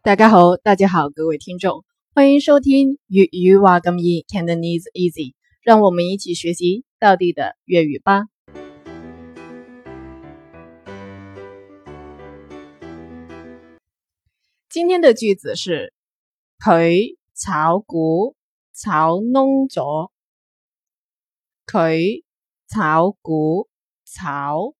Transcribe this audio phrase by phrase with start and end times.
[0.00, 1.84] 大家好，大家好，各位听众，
[2.14, 8.26] 欢迎收听粤语话咁易，Cantonese Easy，让我们一起学习到地的粤语吧。
[14.68, 15.92] 今天的句子是
[16.64, 18.36] 佢炒股
[18.72, 20.10] 炒窿咗，
[21.66, 22.22] 佢
[22.68, 23.68] 炒股
[24.04, 24.74] 炒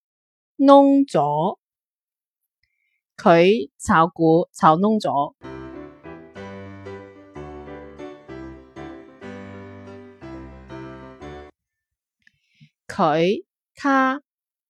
[0.56, 1.58] 窿咗。
[3.20, 5.34] 佢炒股炒窿咗，
[12.86, 13.44] 佢
[13.74, 14.22] 他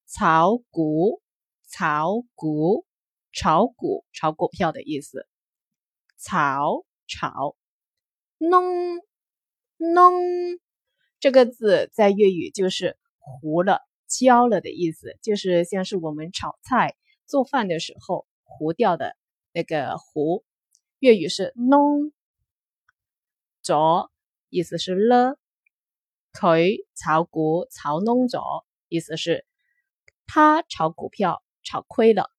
[0.06, 1.20] 炒股
[1.68, 2.86] 炒股
[3.32, 5.26] 炒股炒股票的意思，
[6.16, 7.54] 炒炒
[8.38, 8.64] 弄
[9.76, 10.14] 弄
[11.20, 16.96] 这个字在粤语就是糊了、焦了的意思，就是像是我们炒菜
[17.26, 18.26] 做饭的时候。
[18.48, 19.14] 糊掉的
[19.52, 20.42] 那个糊，
[20.98, 22.12] 粤语是弄
[23.62, 24.08] 咗，
[24.48, 25.38] 意思是了。
[26.32, 29.44] 佢炒股炒弄咗，意思是
[30.26, 32.30] 他炒股票炒亏了。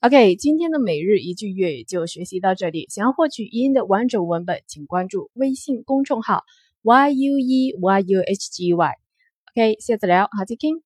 [0.00, 2.86] OK，今天的每日一句粤语就学习到这里。
[2.88, 6.44] 想要获取语音的完整文本，请关注微信公众号
[6.82, 9.03] y u e y u h g y。
[9.56, 10.83] OK，下次聊，好，再见。